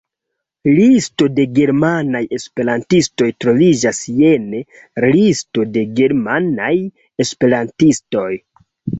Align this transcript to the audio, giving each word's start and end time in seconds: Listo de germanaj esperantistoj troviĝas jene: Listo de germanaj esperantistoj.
Listo 0.77 1.25
de 1.39 1.43
germanaj 1.57 2.21
esperantistoj 2.37 3.27
troviĝas 3.43 3.99
jene: 4.21 4.61
Listo 5.03 5.65
de 5.75 5.83
germanaj 5.99 6.71
esperantistoj. 7.25 8.31